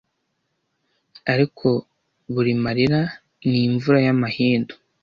[1.33, 1.67] Ariko
[2.33, 3.01] buri marira
[3.49, 4.73] ni imvura y'amahindu,